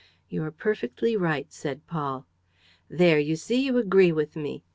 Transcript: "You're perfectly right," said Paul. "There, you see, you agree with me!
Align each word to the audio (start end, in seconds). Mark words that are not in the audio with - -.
"You're 0.29 0.49
perfectly 0.49 1.15
right," 1.15 1.53
said 1.53 1.85
Paul. 1.85 2.25
"There, 2.89 3.19
you 3.19 3.35
see, 3.35 3.61
you 3.63 3.77
agree 3.77 4.11
with 4.11 4.35
me! 4.35 4.63